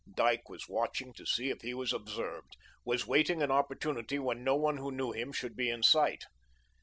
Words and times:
Dyke 0.15 0.49
was 0.49 0.67
watching 0.67 1.13
to 1.13 1.27
see 1.27 1.51
if 1.51 1.61
he 1.61 1.75
was 1.75 1.93
observed 1.93 2.57
was 2.83 3.05
waiting 3.05 3.43
an 3.43 3.51
opportunity 3.51 4.17
when 4.17 4.43
no 4.43 4.55
one 4.55 4.77
who 4.77 4.91
knew 4.91 5.11
him 5.11 5.31
should 5.31 5.55
be 5.55 5.69
in 5.69 5.83
sight. 5.83 6.23